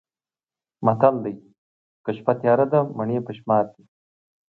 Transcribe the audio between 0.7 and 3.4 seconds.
متل دی: که شپه تیاره ده مڼې په